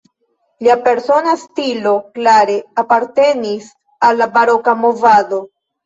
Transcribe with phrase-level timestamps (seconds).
[0.67, 3.71] Lia persona stilo klare apartenis
[4.11, 5.47] al la baroka movado.